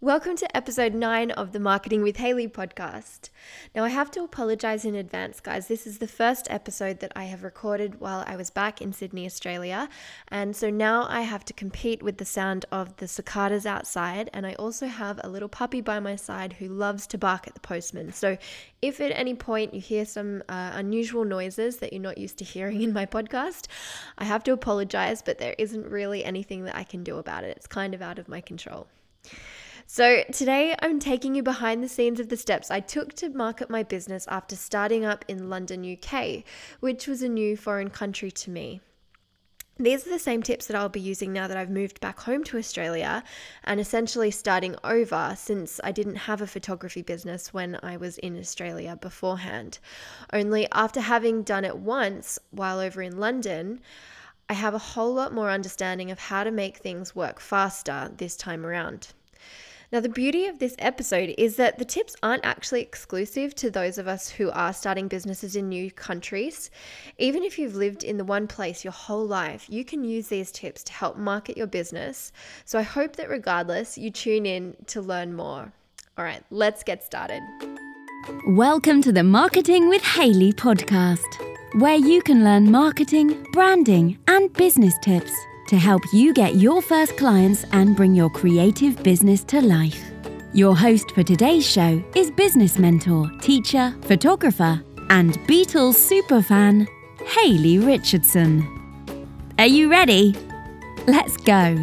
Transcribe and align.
Welcome 0.00 0.36
to 0.36 0.56
episode 0.56 0.92
9 0.92 1.30
of 1.30 1.52
the 1.52 1.60
Marketing 1.60 2.02
with 2.02 2.18
Hayley 2.18 2.46
podcast. 2.46 3.30
Now, 3.74 3.84
I 3.84 3.88
have 3.88 4.10
to 4.10 4.22
apologize 4.22 4.84
in 4.84 4.94
advance, 4.94 5.40
guys. 5.40 5.66
This 5.66 5.86
is 5.86 5.96
the 5.96 6.06
first 6.06 6.46
episode 6.50 7.00
that 7.00 7.12
I 7.16 7.24
have 7.24 7.42
recorded 7.42 8.00
while 8.00 8.22
I 8.26 8.36
was 8.36 8.50
back 8.50 8.82
in 8.82 8.92
Sydney, 8.92 9.24
Australia. 9.24 9.88
And 10.28 10.54
so 10.54 10.68
now 10.68 11.06
I 11.08 11.22
have 11.22 11.42
to 11.46 11.54
compete 11.54 12.02
with 12.02 12.18
the 12.18 12.26
sound 12.26 12.66
of 12.70 12.94
the 12.96 13.08
cicadas 13.08 13.64
outside. 13.64 14.28
And 14.34 14.46
I 14.46 14.52
also 14.54 14.88
have 14.88 15.20
a 15.24 15.28
little 15.30 15.48
puppy 15.48 15.80
by 15.80 16.00
my 16.00 16.16
side 16.16 16.52
who 16.54 16.68
loves 16.68 17.06
to 17.06 17.16
bark 17.16 17.46
at 17.46 17.54
the 17.54 17.60
postman. 17.60 18.12
So 18.12 18.36
if 18.82 19.00
at 19.00 19.12
any 19.12 19.34
point 19.34 19.72
you 19.72 19.80
hear 19.80 20.04
some 20.04 20.42
uh, 20.50 20.72
unusual 20.74 21.24
noises 21.24 21.78
that 21.78 21.94
you're 21.94 22.02
not 22.02 22.18
used 22.18 22.36
to 22.38 22.44
hearing 22.44 22.82
in 22.82 22.92
my 22.92 23.06
podcast, 23.06 23.68
I 24.18 24.24
have 24.24 24.44
to 24.44 24.52
apologize, 24.52 25.22
but 25.22 25.38
there 25.38 25.54
isn't 25.56 25.86
really 25.86 26.24
anything 26.24 26.64
that 26.64 26.76
I 26.76 26.84
can 26.84 27.04
do 27.04 27.16
about 27.16 27.44
it. 27.44 27.56
It's 27.56 27.66
kind 27.66 27.94
of 27.94 28.02
out 28.02 28.18
of 28.18 28.28
my 28.28 28.42
control. 28.42 28.86
So, 29.86 30.24
today 30.32 30.74
I'm 30.80 30.98
taking 30.98 31.34
you 31.34 31.42
behind 31.42 31.82
the 31.82 31.88
scenes 31.88 32.18
of 32.18 32.28
the 32.28 32.36
steps 32.36 32.70
I 32.70 32.80
took 32.80 33.12
to 33.14 33.28
market 33.28 33.68
my 33.68 33.82
business 33.82 34.26
after 34.28 34.56
starting 34.56 35.04
up 35.04 35.24
in 35.28 35.50
London, 35.50 35.84
UK, 35.84 36.42
which 36.80 37.06
was 37.06 37.22
a 37.22 37.28
new 37.28 37.56
foreign 37.56 37.90
country 37.90 38.30
to 38.30 38.50
me. 38.50 38.80
These 39.76 40.06
are 40.06 40.10
the 40.10 40.18
same 40.18 40.42
tips 40.42 40.66
that 40.66 40.76
I'll 40.76 40.88
be 40.88 41.00
using 41.00 41.32
now 41.32 41.48
that 41.48 41.56
I've 41.56 41.68
moved 41.68 42.00
back 42.00 42.20
home 42.20 42.44
to 42.44 42.58
Australia 42.58 43.24
and 43.64 43.78
essentially 43.78 44.30
starting 44.30 44.76
over 44.84 45.34
since 45.36 45.80
I 45.82 45.90
didn't 45.90 46.14
have 46.14 46.40
a 46.40 46.46
photography 46.46 47.02
business 47.02 47.52
when 47.52 47.78
I 47.82 47.96
was 47.96 48.16
in 48.18 48.38
Australia 48.38 48.96
beforehand. 48.96 49.80
Only 50.32 50.68
after 50.70 51.00
having 51.00 51.42
done 51.42 51.64
it 51.64 51.76
once 51.76 52.38
while 52.52 52.78
over 52.78 53.02
in 53.02 53.18
London, 53.18 53.80
I 54.48 54.54
have 54.54 54.74
a 54.74 54.78
whole 54.78 55.12
lot 55.12 55.34
more 55.34 55.50
understanding 55.50 56.10
of 56.12 56.20
how 56.20 56.44
to 56.44 56.52
make 56.52 56.76
things 56.78 57.16
work 57.16 57.40
faster 57.40 58.12
this 58.16 58.36
time 58.36 58.64
around. 58.64 59.08
Now, 59.92 60.00
the 60.00 60.08
beauty 60.08 60.46
of 60.46 60.58
this 60.58 60.74
episode 60.80 61.34
is 61.38 61.54
that 61.54 61.78
the 61.78 61.84
tips 61.84 62.16
aren't 62.20 62.44
actually 62.44 62.80
exclusive 62.80 63.54
to 63.54 63.70
those 63.70 63.96
of 63.96 64.08
us 64.08 64.28
who 64.28 64.50
are 64.50 64.72
starting 64.72 65.06
businesses 65.06 65.54
in 65.54 65.68
new 65.68 65.90
countries. 65.90 66.68
Even 67.18 67.44
if 67.44 67.60
you've 67.60 67.76
lived 67.76 68.02
in 68.02 68.16
the 68.16 68.24
one 68.24 68.48
place 68.48 68.82
your 68.82 68.92
whole 68.92 69.24
life, 69.24 69.66
you 69.68 69.84
can 69.84 70.02
use 70.02 70.26
these 70.26 70.50
tips 70.50 70.82
to 70.84 70.92
help 70.92 71.16
market 71.16 71.56
your 71.56 71.68
business. 71.68 72.32
So 72.64 72.76
I 72.78 72.82
hope 72.82 73.14
that 73.16 73.28
regardless, 73.28 73.96
you 73.96 74.10
tune 74.10 74.46
in 74.46 74.74
to 74.86 75.00
learn 75.00 75.34
more. 75.34 75.72
All 76.18 76.24
right, 76.24 76.42
let's 76.50 76.82
get 76.82 77.04
started. 77.04 77.42
Welcome 78.48 79.00
to 79.02 79.12
the 79.12 79.22
Marketing 79.22 79.88
with 79.88 80.02
Hayley 80.02 80.52
podcast, 80.52 81.80
where 81.80 81.94
you 81.94 82.20
can 82.22 82.42
learn 82.42 82.68
marketing, 82.70 83.46
branding, 83.52 84.18
and 84.26 84.52
business 84.54 84.94
tips 85.02 85.32
to 85.68 85.76
help 85.76 86.02
you 86.12 86.32
get 86.32 86.56
your 86.56 86.82
first 86.82 87.16
clients 87.16 87.64
and 87.72 87.96
bring 87.96 88.14
your 88.14 88.30
creative 88.30 89.02
business 89.02 89.42
to 89.44 89.60
life. 89.60 90.02
Your 90.52 90.76
host 90.76 91.10
for 91.12 91.22
today's 91.22 91.68
show 91.68 92.02
is 92.14 92.30
business 92.30 92.78
mentor, 92.78 93.30
teacher, 93.40 93.94
photographer, 94.02 94.82
and 95.10 95.34
Beatles 95.48 95.96
superfan, 95.96 96.88
Hayley 97.26 97.78
Richardson. 97.78 98.62
Are 99.58 99.66
you 99.66 99.90
ready? 99.90 100.36
Let's 101.06 101.36
go. 101.38 101.76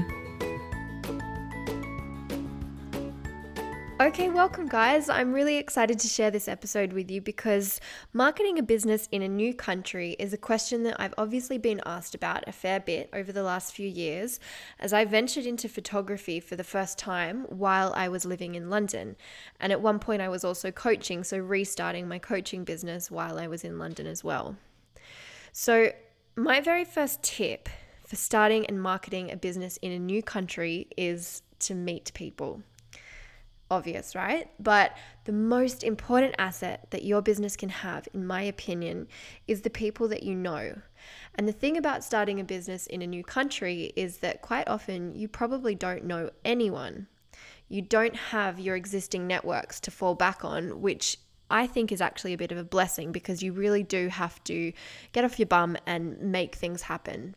Okay, 4.01 4.31
welcome, 4.31 4.67
guys. 4.67 5.09
I'm 5.09 5.31
really 5.31 5.57
excited 5.57 5.99
to 5.99 6.07
share 6.07 6.31
this 6.31 6.47
episode 6.47 6.91
with 6.91 7.11
you 7.11 7.21
because 7.21 7.79
marketing 8.13 8.57
a 8.57 8.63
business 8.63 9.07
in 9.11 9.21
a 9.21 9.27
new 9.27 9.53
country 9.53 10.15
is 10.17 10.33
a 10.33 10.39
question 10.39 10.81
that 10.83 10.99
I've 10.99 11.13
obviously 11.19 11.59
been 11.59 11.79
asked 11.85 12.15
about 12.15 12.43
a 12.47 12.51
fair 12.51 12.79
bit 12.79 13.11
over 13.13 13.31
the 13.31 13.43
last 13.43 13.75
few 13.75 13.87
years 13.87 14.39
as 14.79 14.91
I 14.91 15.05
ventured 15.05 15.45
into 15.45 15.69
photography 15.69 16.39
for 16.39 16.55
the 16.55 16.63
first 16.63 16.97
time 16.97 17.43
while 17.49 17.93
I 17.95 18.07
was 18.07 18.25
living 18.25 18.55
in 18.55 18.71
London. 18.71 19.17
And 19.59 19.71
at 19.71 19.81
one 19.81 19.99
point, 19.99 20.23
I 20.23 20.29
was 20.29 20.43
also 20.43 20.71
coaching, 20.71 21.23
so 21.23 21.37
restarting 21.37 22.07
my 22.07 22.17
coaching 22.17 22.63
business 22.63 23.11
while 23.11 23.37
I 23.37 23.45
was 23.45 23.63
in 23.63 23.77
London 23.77 24.07
as 24.07 24.23
well. 24.23 24.55
So, 25.51 25.91
my 26.35 26.59
very 26.59 26.85
first 26.85 27.21
tip 27.21 27.69
for 28.07 28.15
starting 28.15 28.65
and 28.65 28.81
marketing 28.81 29.29
a 29.29 29.37
business 29.37 29.77
in 29.77 29.91
a 29.91 29.99
new 29.99 30.23
country 30.23 30.87
is 30.97 31.43
to 31.59 31.75
meet 31.75 32.11
people 32.15 32.63
obvious, 33.71 34.13
right? 34.13 34.51
But 34.59 34.95
the 35.23 35.31
most 35.31 35.83
important 35.83 36.35
asset 36.37 36.87
that 36.91 37.03
your 37.03 37.21
business 37.21 37.55
can 37.55 37.69
have, 37.69 38.07
in 38.13 38.27
my 38.27 38.41
opinion, 38.43 39.07
is 39.47 39.61
the 39.61 39.69
people 39.69 40.07
that 40.09 40.23
you 40.23 40.35
know. 40.35 40.75
And 41.35 41.47
the 41.47 41.53
thing 41.53 41.77
about 41.77 42.03
starting 42.03 42.39
a 42.39 42.43
business 42.43 42.85
in 42.85 43.01
a 43.01 43.07
new 43.07 43.23
country 43.23 43.93
is 43.95 44.17
that 44.17 44.41
quite 44.41 44.67
often 44.67 45.15
you 45.15 45.27
probably 45.27 45.73
don't 45.73 46.03
know 46.03 46.29
anyone. 46.45 47.07
You 47.69 47.81
don't 47.81 48.15
have 48.15 48.59
your 48.59 48.75
existing 48.75 49.25
networks 49.25 49.79
to 49.81 49.91
fall 49.91 50.13
back 50.13 50.43
on, 50.43 50.81
which 50.81 51.17
I 51.49 51.67
think 51.67 51.91
is 51.91 52.01
actually 52.01 52.33
a 52.33 52.37
bit 52.37 52.51
of 52.51 52.57
a 52.57 52.63
blessing 52.63 53.11
because 53.11 53.41
you 53.41 53.53
really 53.53 53.83
do 53.83 54.09
have 54.09 54.43
to 54.45 54.73
get 55.13 55.23
off 55.23 55.39
your 55.39 55.47
bum 55.47 55.77
and 55.85 56.19
make 56.19 56.55
things 56.55 56.83
happen 56.83 57.35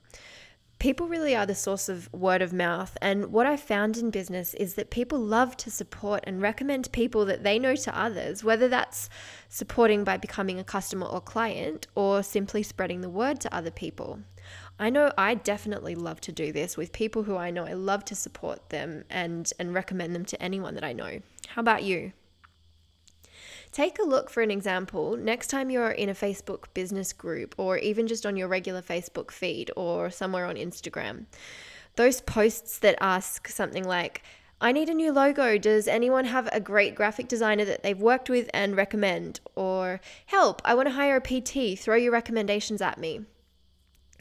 people 0.79 1.09
really 1.09 1.35
are 1.35 1.47
the 1.47 1.55
source 1.55 1.89
of 1.89 2.13
word 2.13 2.43
of 2.43 2.53
mouth. 2.53 2.97
And 3.01 3.27
what 3.27 3.47
I 3.47 3.57
found 3.57 3.97
in 3.97 4.11
business 4.11 4.55
is 4.55 4.75
that 4.75 4.91
people 4.91 5.19
love 5.19 5.57
to 5.59 5.71
support 5.71 6.25
and 6.25 6.43
recommend 6.43 6.93
people 6.93 7.25
that 7.27 7.43
they 7.43 7.59
know 7.59 7.77
to 7.77 7.99
others, 7.99 8.45
whether 8.45 8.69
that's 8.69 9.09
supporting 9.49 10.05
by 10.05 10.17
becoming 10.17 10.59
a 10.59 10.65
customer 10.65 11.07
or 11.07 11.21
client 11.21 11.87
or 11.95 12.23
simply 12.23 12.63
spreading 12.63 13.01
the 13.01 13.09
word 13.09 13.41
to 13.41 13.55
other 13.55 13.71
people. 13.71 14.21
I 14.79 14.91
know 14.91 15.13
I 15.17 15.35
definitely 15.35 15.95
love 15.95 16.21
to 16.23 16.33
do 16.33 16.53
this 16.53 16.77
with 16.77 16.93
people 16.93 17.23
who 17.23 17.37
I 17.37 17.51
know. 17.51 17.65
I 17.65 17.75
love 17.75 18.05
to 18.07 18.15
support 18.15 18.71
them 18.71 19.05
and 19.09 19.51
and 19.59 19.73
recommend 19.73 20.15
them 20.15 20.25
to 20.27 20.43
anyone 20.43 20.75
that 20.75 20.85
I 20.85 20.93
know. 20.93 21.21
How 21.49 21.61
about 21.61 21.85
you? 21.85 22.13
Take 23.75 23.99
a 23.99 24.05
look 24.05 24.31
for 24.31 24.41
an 24.41 24.53
example 24.53 25.17
next 25.17 25.49
time 25.49 25.69
you're 25.69 25.91
in 25.91 26.09
a 26.09 26.15
Facebook 26.15 26.67
business 26.75 27.13
group 27.13 27.57
or 27.59 27.77
even 27.77 28.07
just 28.07 28.25
on 28.25 28.37
your 28.37 28.47
regular 28.47 28.81
Facebook 28.81 29.33
feed 29.33 29.69
or 29.75 30.13
somewhere 30.13 30.47
on 30.47 30.55
Instagram. 30.55 31.25
Those 31.97 32.21
posts 32.21 32.79
that 32.79 32.97
ask 33.01 33.49
something 33.49 33.83
like, 33.83 34.23
I 34.61 34.71
need 34.71 34.89
a 34.89 34.95
new 34.95 35.11
logo. 35.11 35.59
Does 35.59 35.89
anyone 35.89 36.27
have 36.27 36.49
a 36.53 36.61
great 36.61 36.95
graphic 36.95 37.27
designer 37.27 37.65
that 37.65 37.83
they've 37.83 37.99
worked 37.99 38.31
with 38.31 38.49
and 38.55 38.77
recommend? 38.77 39.41
Or 39.57 40.01
help, 40.27 40.63
I 40.65 40.77
want 40.77 40.87
to 40.87 40.95
hire 40.95 41.17
a 41.17 41.21
PT. 41.21 41.77
Throw 41.77 41.97
your 41.97 42.13
recommendations 42.13 42.81
at 42.81 42.97
me. 42.97 43.23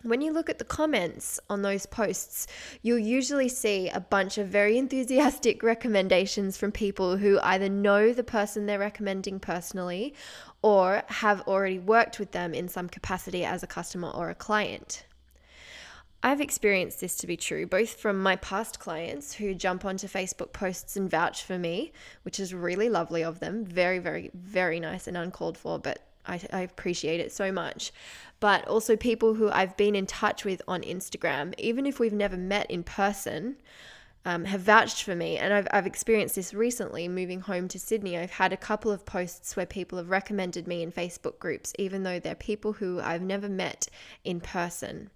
When 0.04 0.20
you 0.20 0.34
look 0.34 0.50
at 0.50 0.60
the 0.60 0.66
comments 0.66 1.40
on 1.50 1.62
those 1.62 1.86
posts, 1.86 2.46
you'll 2.82 3.00
usually 3.00 3.48
see 3.48 3.88
a 3.88 4.02
bunch 4.02 4.38
of 4.38 4.50
very 4.50 4.78
enthusiastic 4.84 5.64
recommendations 5.64 6.58
from 6.58 6.74
people 6.74 7.16
who 7.16 7.40
either 7.42 7.70
know 7.70 8.12
the 8.12 8.24
person 8.24 8.66
they're 8.66 8.78
recommending 8.78 9.40
personally 9.40 10.14
or 10.62 11.04
have 11.08 11.42
already 11.48 11.80
worked 11.80 12.20
with 12.20 12.32
them 12.32 12.54
in 12.54 12.68
some 12.68 12.90
capacity 12.90 13.46
as 13.46 13.64
a 13.64 13.68
customer 13.68 14.10
or 14.10 14.30
a 14.30 14.36
client. 14.36 15.06
I've 16.22 16.42
experienced 16.42 17.00
this 17.00 17.16
to 17.18 17.28
be 17.28 17.38
true, 17.38 17.66
both 17.66 17.96
from 17.96 18.22
my 18.22 18.36
past 18.38 18.80
clients 18.80 19.34
who 19.34 19.54
jump 19.54 19.86
onto 19.86 20.08
Facebook 20.08 20.52
posts 20.52 20.98
and 20.98 21.10
vouch 21.10 21.44
for 21.44 21.58
me, 21.58 21.94
which 22.24 22.40
is 22.42 22.54
really 22.54 22.90
lovely 22.90 23.24
of 23.24 23.40
them. 23.40 23.66
Very, 23.66 24.00
very, 24.00 24.32
very 24.34 24.80
nice 24.82 25.08
and 25.08 25.16
uncalled 25.16 25.58
for, 25.58 25.80
but 25.80 26.00
I, 26.26 26.40
I, 26.52 26.62
appreciate 26.62 27.20
it 27.20 27.32
so 27.32 27.52
much. 27.52 27.92
But 28.40 28.68
also 28.68 28.96
people 28.96 29.34
who 29.34 29.50
I've 29.50 29.76
been 29.78 29.96
in 29.96 30.06
touch 30.06 30.46
with 30.46 30.62
on 30.68 30.82
Instagram, 30.82 31.54
even 31.58 31.86
if 31.86 32.00
we've 32.00 32.14
never 32.14 32.38
met 32.38 32.70
in 32.70 32.84
person, 32.84 33.58
um, 34.26 34.46
have 34.46 34.62
vouched 34.62 35.04
for 35.04 35.16
me. 35.16 35.38
And 35.38 35.54
I've, 35.54 35.68
I've 35.72 35.86
experienced 35.88 36.36
this 36.36 36.54
recently 36.54 37.08
moving 37.08 37.42
home 37.42 37.68
to 37.70 37.80
Sydney. 37.80 38.18
I've 38.18 38.32
had 38.32 38.54
a 38.54 38.58
couple 38.58 38.92
of 38.92 39.06
posts 39.06 39.56
where 39.56 39.66
people 39.66 39.98
have 39.98 40.10
recommended 40.10 40.68
me 40.68 40.82
in 40.82 40.92
Facebook 40.92 41.40
groups, 41.40 41.74
even 41.78 42.04
though 42.04 42.20
they're 42.20 42.36
people 42.36 42.74
who 42.74 43.00
I've 43.02 43.22
never 43.22 43.50
met 43.50 43.88
in 44.24 44.40
person. 44.40 45.10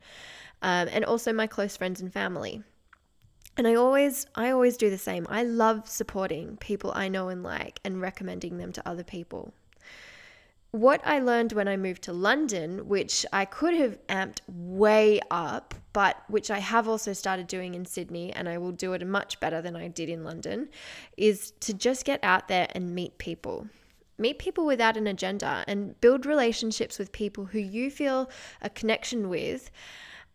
Um, 0.62 0.90
and 0.92 1.06
also 1.06 1.32
my 1.32 1.48
close 1.48 1.78
friends 1.78 2.02
and 2.02 2.12
family. 2.12 2.64
And 3.56 3.68
I 3.68 3.74
always 3.74 4.28
I 4.36 4.52
always 4.52 4.78
do 4.78 4.90
the 4.90 4.98
same. 5.00 5.26
I 5.30 5.44
love 5.44 5.88
supporting 5.90 6.58
people 6.58 6.92
I 6.94 7.08
know 7.08 7.30
and 7.30 7.42
like 7.42 7.80
and 7.84 8.00
recommending 8.00 8.58
them 8.58 8.72
to 8.74 8.88
other 8.88 9.04
people 9.04 9.54
what 10.72 11.02
I 11.06 11.20
learned 11.20 11.54
when 11.54 11.68
I 11.68 11.78
moved 11.78 12.04
to 12.04 12.14
London, 12.14 12.88
which 12.88 13.26
I 13.32 13.46
could 13.46 13.74
have 13.76 14.06
amped 14.08 14.40
way 14.48 15.20
up, 15.32 15.74
but 15.94 16.18
which 16.28 16.52
I 16.52 16.60
have 16.60 16.88
also 16.88 17.14
started 17.14 17.48
doing 17.48 17.74
in 17.74 17.86
Sydney, 17.86 18.34
and 18.34 18.50
I 18.50 18.58
will 18.58 18.72
do 18.72 18.94
it 18.94 19.06
much 19.08 19.40
better 19.40 19.62
than 19.62 19.76
I 19.76 19.88
did 19.88 20.10
in 20.10 20.24
London, 20.24 20.70
is 21.16 21.52
to 21.62 21.74
just 21.74 22.06
get 22.06 22.24
out 22.24 22.48
there 22.48 22.68
and 22.72 22.94
meet 22.94 23.18
people. 23.18 23.68
Meet 24.20 24.40
people 24.40 24.66
without 24.66 24.98
an 24.98 25.08
agenda 25.08 25.64
and 25.68 26.00
build 26.02 26.26
relationships 26.26 27.00
with 27.00 27.12
people 27.12 27.46
who 27.46 27.60
you 27.60 27.90
feel 27.90 28.30
a 28.62 28.70
connection 28.70 29.30
with. 29.30 29.72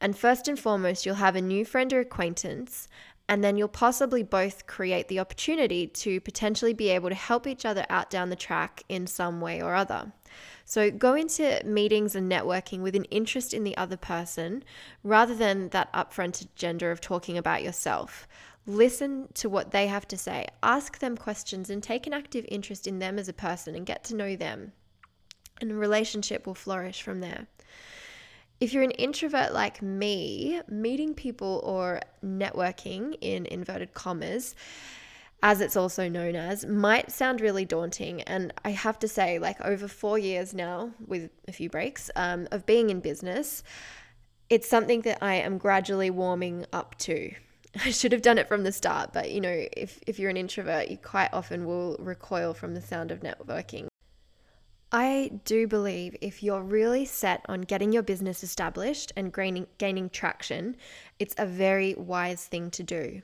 And 0.00 0.16
first 0.16 0.48
and 0.48 0.58
foremost, 0.58 1.04
you'll 1.04 1.16
have 1.16 1.36
a 1.36 1.40
new 1.42 1.64
friend 1.64 1.92
or 1.92 2.00
acquaintance, 2.00 2.88
and 3.28 3.44
then 3.44 3.56
you'll 3.56 3.68
possibly 3.68 4.22
both 4.22 4.66
create 4.66 5.08
the 5.08 5.20
opportunity 5.20 5.86
to 5.86 6.20
potentially 6.20 6.74
be 6.74 6.88
able 6.88 7.08
to 7.08 7.14
help 7.14 7.46
each 7.46 7.64
other 7.64 7.86
out 7.88 8.10
down 8.10 8.30
the 8.30 8.36
track 8.36 8.82
in 8.88 9.06
some 9.06 9.40
way 9.40 9.62
or 9.62 9.74
other. 9.74 10.12
So 10.64 10.90
go 10.90 11.14
into 11.14 11.60
meetings 11.64 12.14
and 12.14 12.30
networking 12.30 12.80
with 12.80 12.94
an 12.96 13.04
interest 13.04 13.52
in 13.52 13.64
the 13.64 13.76
other 13.76 13.96
person 13.96 14.62
rather 15.02 15.34
than 15.34 15.68
that 15.70 15.92
upfront 15.92 16.42
agenda 16.42 16.86
of 16.86 17.00
talking 17.00 17.36
about 17.36 17.62
yourself. 17.62 18.26
Listen 18.66 19.28
to 19.34 19.48
what 19.48 19.72
they 19.72 19.88
have 19.88 20.06
to 20.08 20.16
say, 20.16 20.46
ask 20.62 20.98
them 20.98 21.16
questions, 21.16 21.68
and 21.68 21.82
take 21.82 22.06
an 22.06 22.12
active 22.12 22.44
interest 22.48 22.86
in 22.86 23.00
them 23.00 23.18
as 23.18 23.28
a 23.28 23.32
person 23.32 23.74
and 23.74 23.84
get 23.84 24.04
to 24.04 24.14
know 24.14 24.36
them. 24.36 24.72
And 25.60 25.72
a 25.72 25.74
relationship 25.74 26.46
will 26.46 26.54
flourish 26.54 27.02
from 27.02 27.20
there. 27.20 27.48
If 28.60 28.72
you're 28.72 28.84
an 28.84 28.92
introvert 28.92 29.52
like 29.52 29.82
me, 29.82 30.60
meeting 30.68 31.14
people 31.14 31.60
or 31.64 32.00
networking 32.24 33.16
in 33.20 33.46
inverted 33.46 33.92
commas, 33.94 34.54
as 35.42 35.60
it's 35.60 35.76
also 35.76 36.08
known 36.08 36.36
as, 36.36 36.64
might 36.64 37.10
sound 37.10 37.40
really 37.40 37.64
daunting. 37.64 38.22
And 38.22 38.52
I 38.64 38.70
have 38.70 38.98
to 39.00 39.08
say, 39.08 39.38
like 39.38 39.60
over 39.60 39.88
four 39.88 40.18
years 40.18 40.54
now, 40.54 40.92
with 41.04 41.30
a 41.48 41.52
few 41.52 41.68
breaks 41.68 42.10
um, 42.14 42.46
of 42.52 42.64
being 42.64 42.90
in 42.90 43.00
business, 43.00 43.64
it's 44.48 44.68
something 44.68 45.00
that 45.02 45.18
I 45.20 45.34
am 45.34 45.58
gradually 45.58 46.10
warming 46.10 46.66
up 46.72 46.96
to. 46.98 47.34
I 47.84 47.90
should 47.90 48.12
have 48.12 48.22
done 48.22 48.38
it 48.38 48.48
from 48.48 48.62
the 48.62 48.72
start, 48.72 49.12
but 49.12 49.32
you 49.32 49.40
know, 49.40 49.66
if, 49.76 49.98
if 50.06 50.18
you're 50.18 50.30
an 50.30 50.36
introvert, 50.36 50.88
you 50.88 50.98
quite 50.98 51.30
often 51.32 51.64
will 51.64 51.96
recoil 51.98 52.54
from 52.54 52.74
the 52.74 52.82
sound 52.82 53.10
of 53.10 53.20
networking. 53.20 53.88
I 54.94 55.40
do 55.46 55.66
believe 55.66 56.14
if 56.20 56.42
you're 56.42 56.62
really 56.62 57.06
set 57.06 57.46
on 57.48 57.62
getting 57.62 57.92
your 57.92 58.02
business 58.02 58.44
established 58.44 59.10
and 59.16 59.32
gaining, 59.32 59.66
gaining 59.78 60.10
traction, 60.10 60.76
it's 61.18 61.34
a 61.38 61.46
very 61.46 61.94
wise 61.94 62.44
thing 62.44 62.70
to 62.72 62.82
do. 62.82 63.22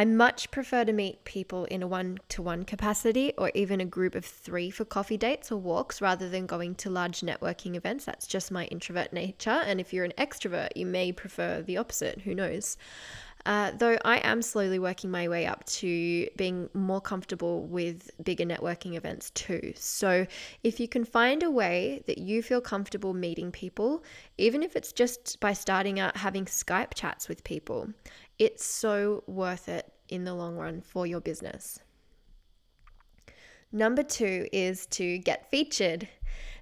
I 0.00 0.06
much 0.06 0.50
prefer 0.50 0.86
to 0.86 0.94
meet 0.94 1.24
people 1.24 1.66
in 1.66 1.82
a 1.82 1.86
one 1.86 2.20
to 2.30 2.40
one 2.40 2.64
capacity 2.64 3.34
or 3.36 3.52
even 3.54 3.82
a 3.82 3.84
group 3.84 4.14
of 4.14 4.24
three 4.24 4.70
for 4.70 4.86
coffee 4.86 5.18
dates 5.18 5.52
or 5.52 5.58
walks 5.58 6.00
rather 6.00 6.26
than 6.26 6.46
going 6.46 6.74
to 6.76 6.88
large 6.88 7.20
networking 7.20 7.76
events. 7.76 8.06
That's 8.06 8.26
just 8.26 8.50
my 8.50 8.64
introvert 8.68 9.12
nature. 9.12 9.50
And 9.50 9.78
if 9.78 9.92
you're 9.92 10.06
an 10.06 10.14
extrovert, 10.16 10.70
you 10.74 10.86
may 10.86 11.12
prefer 11.12 11.60
the 11.60 11.76
opposite. 11.76 12.22
Who 12.22 12.34
knows? 12.34 12.78
Uh, 13.44 13.72
though 13.76 13.98
I 14.04 14.18
am 14.18 14.40
slowly 14.40 14.78
working 14.78 15.10
my 15.10 15.28
way 15.28 15.46
up 15.46 15.64
to 15.64 16.28
being 16.36 16.70
more 16.72 17.00
comfortable 17.00 17.66
with 17.66 18.10
bigger 18.22 18.44
networking 18.44 18.96
events 18.96 19.30
too. 19.30 19.72
So, 19.76 20.26
if 20.62 20.78
you 20.78 20.88
can 20.88 21.04
find 21.04 21.42
a 21.42 21.50
way 21.50 22.02
that 22.06 22.18
you 22.18 22.42
feel 22.42 22.60
comfortable 22.60 23.14
meeting 23.14 23.50
people, 23.50 24.04
even 24.36 24.62
if 24.62 24.76
it's 24.76 24.92
just 24.92 25.40
by 25.40 25.54
starting 25.54 25.98
out 25.98 26.18
having 26.18 26.44
Skype 26.44 26.92
chats 26.94 27.28
with 27.28 27.42
people, 27.42 27.88
it's 28.40 28.64
so 28.64 29.22
worth 29.26 29.68
it 29.68 29.92
in 30.08 30.24
the 30.24 30.34
long 30.34 30.56
run 30.56 30.80
for 30.80 31.06
your 31.06 31.20
business. 31.20 31.78
Number 33.70 34.02
two 34.02 34.48
is 34.50 34.86
to 34.86 35.18
get 35.18 35.50
featured. 35.50 36.08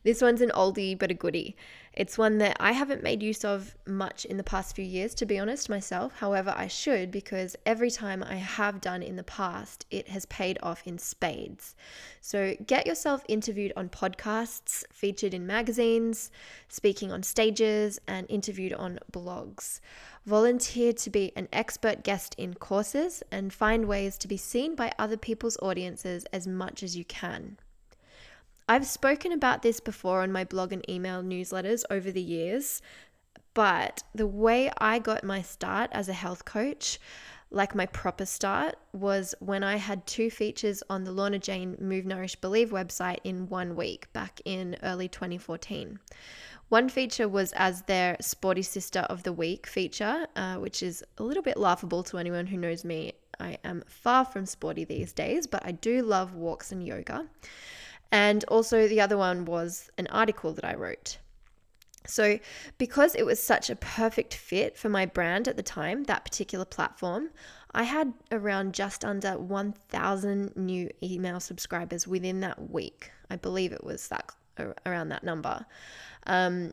This 0.08 0.22
one's 0.22 0.40
an 0.40 0.52
oldie 0.54 0.98
but 0.98 1.10
a 1.10 1.14
goodie. 1.14 1.54
It's 1.92 2.16
one 2.16 2.38
that 2.38 2.56
I 2.58 2.72
haven't 2.72 3.02
made 3.02 3.22
use 3.22 3.44
of 3.44 3.76
much 3.86 4.24
in 4.24 4.38
the 4.38 4.42
past 4.42 4.74
few 4.74 4.84
years, 4.86 5.14
to 5.16 5.26
be 5.26 5.38
honest, 5.38 5.68
myself. 5.68 6.14
However, 6.16 6.54
I 6.56 6.66
should 6.66 7.10
because 7.10 7.56
every 7.66 7.90
time 7.90 8.24
I 8.24 8.36
have 8.36 8.80
done 8.80 9.02
in 9.02 9.16
the 9.16 9.22
past, 9.22 9.84
it 9.90 10.08
has 10.08 10.24
paid 10.24 10.58
off 10.62 10.86
in 10.86 10.96
spades. 10.96 11.76
So 12.22 12.56
get 12.66 12.86
yourself 12.86 13.22
interviewed 13.28 13.74
on 13.76 13.90
podcasts, 13.90 14.82
featured 14.90 15.34
in 15.34 15.46
magazines, 15.46 16.30
speaking 16.70 17.12
on 17.12 17.22
stages, 17.22 18.00
and 18.08 18.24
interviewed 18.30 18.72
on 18.72 19.00
blogs. 19.12 19.80
Volunteer 20.24 20.94
to 20.94 21.10
be 21.10 21.32
an 21.36 21.48
expert 21.52 22.02
guest 22.02 22.34
in 22.38 22.54
courses 22.54 23.22
and 23.30 23.52
find 23.52 23.84
ways 23.84 24.16
to 24.16 24.26
be 24.26 24.38
seen 24.38 24.74
by 24.74 24.90
other 24.98 25.18
people's 25.18 25.58
audiences 25.60 26.24
as 26.32 26.46
much 26.46 26.82
as 26.82 26.96
you 26.96 27.04
can. 27.04 27.58
I've 28.70 28.86
spoken 28.86 29.32
about 29.32 29.62
this 29.62 29.80
before 29.80 30.20
on 30.20 30.30
my 30.30 30.44
blog 30.44 30.74
and 30.74 30.88
email 30.90 31.22
newsletters 31.22 31.84
over 31.88 32.10
the 32.10 32.20
years, 32.20 32.82
but 33.54 34.02
the 34.14 34.26
way 34.26 34.70
I 34.76 34.98
got 34.98 35.24
my 35.24 35.40
start 35.40 35.88
as 35.92 36.10
a 36.10 36.12
health 36.12 36.44
coach, 36.44 37.00
like 37.50 37.74
my 37.74 37.86
proper 37.86 38.26
start, 38.26 38.76
was 38.92 39.34
when 39.40 39.64
I 39.64 39.76
had 39.76 40.06
two 40.06 40.28
features 40.28 40.82
on 40.90 41.04
the 41.04 41.12
Lorna 41.12 41.38
Jane 41.38 41.78
Move 41.80 42.04
Nourish 42.04 42.36
Believe 42.36 42.68
website 42.68 43.20
in 43.24 43.48
one 43.48 43.74
week 43.74 44.12
back 44.12 44.42
in 44.44 44.76
early 44.82 45.08
2014. 45.08 45.98
One 46.68 46.90
feature 46.90 47.26
was 47.26 47.52
as 47.52 47.80
their 47.82 48.18
Sporty 48.20 48.60
Sister 48.60 49.00
of 49.08 49.22
the 49.22 49.32
Week 49.32 49.66
feature, 49.66 50.26
uh, 50.36 50.56
which 50.56 50.82
is 50.82 51.02
a 51.16 51.22
little 51.22 51.42
bit 51.42 51.56
laughable 51.56 52.02
to 52.02 52.18
anyone 52.18 52.46
who 52.46 52.58
knows 52.58 52.84
me. 52.84 53.14
I 53.40 53.56
am 53.64 53.82
far 53.86 54.26
from 54.26 54.44
sporty 54.44 54.84
these 54.84 55.14
days, 55.14 55.46
but 55.46 55.64
I 55.64 55.72
do 55.72 56.02
love 56.02 56.34
walks 56.34 56.70
and 56.70 56.86
yoga. 56.86 57.26
And 58.10 58.44
also, 58.44 58.88
the 58.88 59.00
other 59.00 59.18
one 59.18 59.44
was 59.44 59.90
an 59.98 60.06
article 60.08 60.52
that 60.54 60.64
I 60.64 60.74
wrote. 60.74 61.18
So, 62.06 62.38
because 62.78 63.14
it 63.14 63.26
was 63.26 63.42
such 63.42 63.68
a 63.68 63.76
perfect 63.76 64.32
fit 64.32 64.78
for 64.78 64.88
my 64.88 65.04
brand 65.04 65.46
at 65.46 65.56
the 65.56 65.62
time, 65.62 66.04
that 66.04 66.24
particular 66.24 66.64
platform, 66.64 67.30
I 67.72 67.82
had 67.82 68.14
around 68.32 68.72
just 68.72 69.04
under 69.04 69.38
1,000 69.38 70.56
new 70.56 70.90
email 71.02 71.38
subscribers 71.38 72.06
within 72.08 72.40
that 72.40 72.70
week. 72.70 73.10
I 73.28 73.36
believe 73.36 73.72
it 73.72 73.84
was 73.84 74.08
that 74.08 74.32
around 74.86 75.10
that 75.10 75.22
number. 75.22 75.66
Um, 76.26 76.72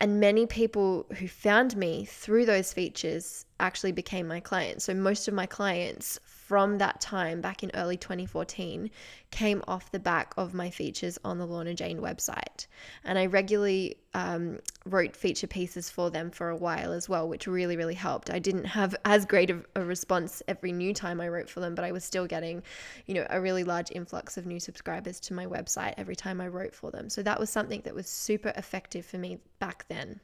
and 0.00 0.20
many 0.20 0.46
people 0.46 1.06
who 1.18 1.26
found 1.26 1.76
me 1.76 2.04
through 2.04 2.46
those 2.46 2.72
features 2.72 3.46
actually 3.58 3.92
became 3.92 4.28
my 4.28 4.40
clients. 4.40 4.84
So 4.84 4.94
most 4.94 5.26
of 5.26 5.34
my 5.34 5.46
clients 5.46 6.20
from 6.48 6.78
that 6.78 6.98
time 6.98 7.42
back 7.42 7.62
in 7.62 7.70
early 7.74 7.98
2014 7.98 8.90
came 9.30 9.62
off 9.68 9.92
the 9.92 9.98
back 9.98 10.32
of 10.38 10.54
my 10.54 10.70
features 10.70 11.18
on 11.22 11.36
the 11.36 11.44
Lorna 11.44 11.74
Jane 11.74 12.00
website. 12.00 12.66
And 13.04 13.18
I 13.18 13.26
regularly 13.26 13.98
um, 14.14 14.58
wrote 14.86 15.14
feature 15.14 15.46
pieces 15.46 15.90
for 15.90 16.10
them 16.10 16.30
for 16.30 16.48
a 16.48 16.56
while 16.56 16.92
as 16.92 17.06
well, 17.06 17.28
which 17.28 17.46
really, 17.46 17.76
really 17.76 17.94
helped. 17.94 18.30
I 18.30 18.38
didn't 18.38 18.64
have 18.64 18.96
as 19.04 19.26
great 19.26 19.50
of 19.50 19.66
a 19.76 19.84
response 19.84 20.42
every 20.48 20.72
new 20.72 20.94
time 20.94 21.20
I 21.20 21.28
wrote 21.28 21.50
for 21.50 21.60
them, 21.60 21.74
but 21.74 21.84
I 21.84 21.92
was 21.92 22.02
still 22.02 22.26
getting, 22.26 22.62
you 23.04 23.12
know, 23.12 23.26
a 23.28 23.42
really 23.42 23.62
large 23.62 23.90
influx 23.90 24.38
of 24.38 24.46
new 24.46 24.58
subscribers 24.58 25.20
to 25.20 25.34
my 25.34 25.44
website 25.44 25.92
every 25.98 26.16
time 26.16 26.40
I 26.40 26.48
wrote 26.48 26.74
for 26.74 26.90
them. 26.90 27.10
So 27.10 27.22
that 27.24 27.38
was 27.38 27.50
something 27.50 27.82
that 27.82 27.94
was 27.94 28.08
super 28.08 28.54
effective 28.56 29.04
for 29.04 29.18
me 29.18 29.36
back 29.58 29.84
then. 29.90 30.20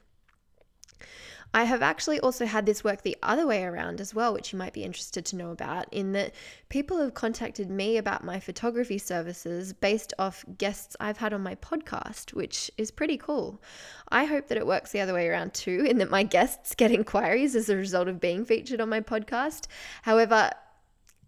I 1.54 1.64
have 1.64 1.82
actually 1.82 2.18
also 2.18 2.46
had 2.46 2.66
this 2.66 2.82
work 2.82 3.02
the 3.02 3.16
other 3.22 3.46
way 3.46 3.62
around 3.62 4.00
as 4.00 4.12
well, 4.12 4.34
which 4.34 4.52
you 4.52 4.58
might 4.58 4.72
be 4.72 4.82
interested 4.82 5.24
to 5.26 5.36
know 5.36 5.52
about, 5.52 5.86
in 5.92 6.10
that 6.12 6.34
people 6.68 6.98
have 6.98 7.14
contacted 7.14 7.70
me 7.70 7.96
about 7.96 8.24
my 8.24 8.40
photography 8.40 8.98
services 8.98 9.72
based 9.72 10.12
off 10.18 10.44
guests 10.58 10.96
I've 10.98 11.18
had 11.18 11.32
on 11.32 11.44
my 11.44 11.54
podcast, 11.54 12.32
which 12.32 12.72
is 12.76 12.90
pretty 12.90 13.16
cool. 13.16 13.62
I 14.08 14.24
hope 14.24 14.48
that 14.48 14.58
it 14.58 14.66
works 14.66 14.90
the 14.90 15.00
other 15.00 15.14
way 15.14 15.28
around 15.28 15.54
too, 15.54 15.86
in 15.88 15.98
that 15.98 16.10
my 16.10 16.24
guests 16.24 16.74
get 16.74 16.90
inquiries 17.00 17.54
as 17.54 17.68
a 17.68 17.76
result 17.76 18.08
of 18.08 18.18
being 18.18 18.44
featured 18.44 18.80
on 18.80 18.88
my 18.88 19.00
podcast. 19.00 19.68
However, 20.02 20.50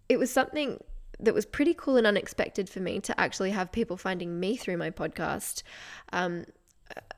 it 0.09 0.19
was 0.19 0.33
something 0.33 0.83
that 1.21 1.35
was 1.35 1.47
pretty 1.47 1.73
cool 1.73 1.97
and 1.97 2.07
unexpected 2.07 2.69
for 2.69 2.81
me 2.81 2.99
to 3.01 3.19
actually 3.19 3.53
have 3.53 3.71
people 3.71 3.97
finding 3.97 4.41
me 4.41 4.57
through 4.57 4.77
my 4.77 4.91
podcast. 4.91 5.63
Um, 6.13 6.47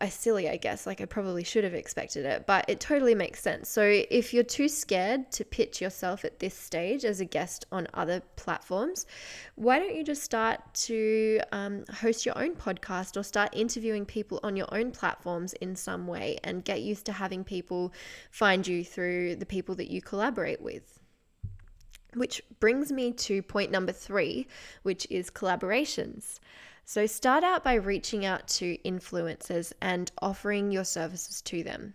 I 0.01 0.09
silly, 0.09 0.49
I 0.49 0.57
guess. 0.57 0.87
Like 0.87 1.01
I 1.01 1.05
probably 1.05 1.43
should 1.43 1.65
have 1.65 1.75
expected 1.75 2.25
it, 2.25 2.47
but 2.47 2.65
it 2.69 2.79
totally 2.81 3.15
makes 3.15 3.43
sense. 3.43 3.69
So 3.69 3.83
if 3.83 4.33
you're 4.33 4.45
too 4.45 4.69
scared 4.69 5.31
to 5.33 5.45
pitch 5.45 5.81
yourself 5.81 6.25
at 6.25 6.39
this 6.39 6.55
stage 6.55 7.05
as 7.05 7.21
a 7.21 7.25
guest 7.25 7.67
on 7.73 7.89
other 7.95 8.23
platforms, 8.37 9.07
why 9.57 9.79
don't 9.79 9.95
you 9.95 10.05
just 10.05 10.23
start 10.23 10.61
to 10.75 11.41
um, 11.53 11.85
host 11.93 12.25
your 12.25 12.39
own 12.39 12.55
podcast 12.55 13.17
or 13.17 13.23
start 13.23 13.51
interviewing 13.53 14.07
people 14.07 14.39
on 14.43 14.57
your 14.57 14.73
own 14.73 14.93
platforms 14.93 15.53
in 15.55 15.75
some 15.75 16.07
way 16.07 16.39
and 16.45 16.65
get 16.65 16.83
used 16.83 17.05
to 17.07 17.13
having 17.13 17.43
people 17.43 17.93
find 18.31 18.67
you 18.67 18.85
through 18.85 19.37
the 19.37 19.47
people 19.47 19.75
that 19.75 19.91
you 19.91 20.01
collaborate 20.01 20.61
with? 20.61 20.98
Which 22.19 22.43
brings 22.61 22.93
me 22.93 23.13
to 23.13 23.43
point 23.43 23.71
number 23.71 23.93
three, 23.93 24.47
which 24.83 25.07
is 25.11 25.31
collaborations. 25.31 26.41
So 26.85 27.07
start 27.07 27.45
out 27.45 27.63
by 27.63 27.75
reaching 27.75 28.25
out 28.25 28.49
to 28.49 28.79
influencers 28.79 29.73
and 29.81 30.11
offering 30.23 30.71
your 30.71 30.85
services 30.85 31.43
to 31.43 31.63
them. 31.63 31.95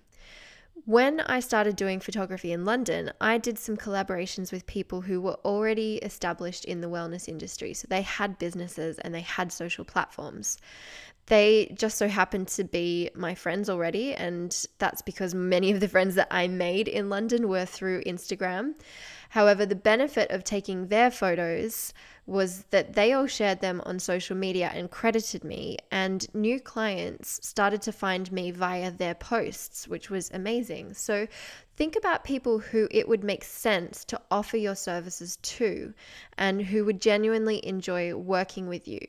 When 0.85 1.21
I 1.21 1.39
started 1.39 1.75
doing 1.75 1.99
photography 1.99 2.51
in 2.51 2.65
London, 2.65 3.11
I 3.21 3.37
did 3.37 3.57
some 3.57 3.77
collaborations 3.77 4.51
with 4.51 4.65
people 4.65 5.01
who 5.01 5.21
were 5.21 5.39
already 5.45 5.95
established 5.97 6.65
in 6.65 6.81
the 6.81 6.89
wellness 6.89 7.29
industry. 7.29 7.73
So 7.73 7.87
they 7.89 8.01
had 8.01 8.37
businesses 8.37 8.99
and 8.99 9.15
they 9.15 9.21
had 9.21 9.51
social 9.51 9.85
platforms. 9.85 10.57
They 11.27 11.73
just 11.73 11.97
so 11.97 12.09
happened 12.09 12.49
to 12.49 12.65
be 12.65 13.09
my 13.15 13.33
friends 13.33 13.69
already, 13.69 14.13
and 14.13 14.65
that's 14.77 15.01
because 15.01 15.33
many 15.33 15.71
of 15.71 15.79
the 15.79 15.87
friends 15.87 16.15
that 16.15 16.27
I 16.29 16.49
made 16.49 16.89
in 16.89 17.09
London 17.09 17.47
were 17.47 17.65
through 17.65 18.03
Instagram. 18.03 18.73
However, 19.29 19.65
the 19.65 19.75
benefit 19.75 20.29
of 20.31 20.43
taking 20.43 20.87
their 20.87 21.09
photos 21.09 21.93
was 22.25 22.65
that 22.71 22.93
they 22.93 23.13
all 23.13 23.25
shared 23.25 23.61
them 23.61 23.81
on 23.85 23.99
social 23.99 24.35
media 24.35 24.69
and 24.73 24.91
credited 24.91 25.45
me, 25.45 25.77
and 25.91 26.27
new 26.33 26.59
clients 26.59 27.39
started 27.41 27.81
to 27.83 27.93
find 27.93 28.29
me 28.31 28.51
via 28.51 28.91
their 28.91 29.15
posts, 29.15 29.87
which 29.87 30.09
was 30.09 30.29
amazing. 30.31 30.93
So, 30.93 31.27
think 31.77 31.95
about 31.95 32.25
people 32.25 32.59
who 32.59 32.89
it 32.91 33.07
would 33.07 33.23
make 33.23 33.45
sense 33.45 34.03
to 34.05 34.21
offer 34.29 34.57
your 34.57 34.75
services 34.75 35.37
to 35.37 35.93
and 36.37 36.61
who 36.61 36.83
would 36.83 37.01
genuinely 37.01 37.65
enjoy 37.65 38.13
working 38.13 38.67
with 38.67 38.87
you. 38.89 38.99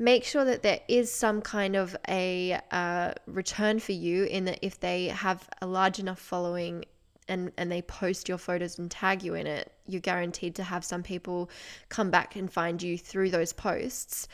Make 0.00 0.24
sure 0.24 0.46
that 0.46 0.62
there 0.62 0.80
is 0.88 1.12
some 1.12 1.42
kind 1.42 1.76
of 1.76 1.94
a 2.08 2.58
uh, 2.70 3.12
return 3.26 3.80
for 3.80 3.92
you 3.92 4.24
in 4.24 4.46
that 4.46 4.58
if 4.62 4.80
they 4.80 5.08
have 5.08 5.46
a 5.60 5.66
large 5.66 5.98
enough 5.98 6.18
following 6.18 6.86
and, 7.28 7.52
and 7.58 7.70
they 7.70 7.82
post 7.82 8.26
your 8.26 8.38
photos 8.38 8.78
and 8.78 8.90
tag 8.90 9.22
you 9.22 9.34
in 9.34 9.46
it, 9.46 9.70
you're 9.86 10.00
guaranteed 10.00 10.54
to 10.54 10.62
have 10.62 10.86
some 10.86 11.02
people 11.02 11.50
come 11.90 12.10
back 12.10 12.34
and 12.34 12.50
find 12.50 12.82
you 12.82 12.96
through 12.96 13.28
those 13.28 13.52
posts. 13.52 14.26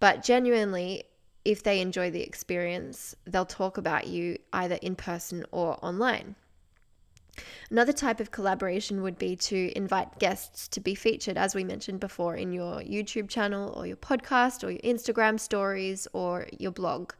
But 0.00 0.24
genuinely, 0.24 1.04
if 1.44 1.62
they 1.62 1.80
enjoy 1.80 2.10
the 2.10 2.22
experience, 2.22 3.14
they'll 3.24 3.46
talk 3.46 3.78
about 3.78 4.08
you 4.08 4.38
either 4.52 4.74
in 4.82 4.96
person 4.96 5.46
or 5.52 5.78
online. 5.84 6.34
Another 7.70 7.92
type 7.92 8.20
of 8.20 8.30
collaboration 8.30 9.02
would 9.02 9.18
be 9.18 9.36
to 9.36 9.72
invite 9.74 10.18
guests 10.18 10.68
to 10.68 10.80
be 10.80 10.94
featured, 10.94 11.38
as 11.38 11.54
we 11.54 11.64
mentioned 11.64 12.00
before, 12.00 12.36
in 12.36 12.52
your 12.52 12.80
YouTube 12.80 13.28
channel 13.28 13.72
or 13.74 13.86
your 13.86 13.96
podcast 13.96 14.62
or 14.62 14.70
your 14.70 14.80
Instagram 14.82 15.40
stories 15.40 16.06
or 16.12 16.46
your 16.58 16.72
blog. 16.72 17.12